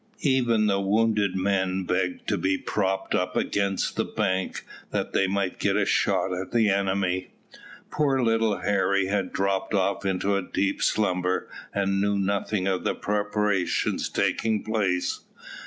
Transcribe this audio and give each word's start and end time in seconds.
Even 0.25 0.65
the 0.65 0.79
wounded 0.79 1.35
men 1.35 1.83
begged 1.83 2.27
to 2.27 2.35
be 2.35 2.57
propped 2.57 3.13
up 3.13 3.37
against 3.37 3.95
the 3.97 4.03
bank 4.03 4.65
that 4.89 5.13
they 5.13 5.27
might 5.27 5.59
get 5.59 5.75
a 5.77 5.85
shot 5.85 6.33
at 6.33 6.51
the 6.51 6.69
enemy. 6.69 7.27
Poor 7.91 8.19
little 8.19 8.61
Harry 8.61 9.05
had 9.05 9.31
dropped 9.31 9.75
off 9.75 10.03
into 10.03 10.35
a 10.35 10.41
deep 10.41 10.81
slumber, 10.81 11.47
and 11.71 12.01
knew 12.01 12.17
nothing 12.17 12.65
of 12.65 12.83
the 12.83 12.95
preparations 12.95 14.09
taking 14.09 14.63
place. 14.63 15.19